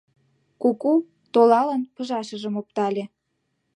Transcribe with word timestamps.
Куку, 0.61 0.93
толалын, 1.33 1.81
пыжашым 1.95 2.53
оптале 2.61 3.03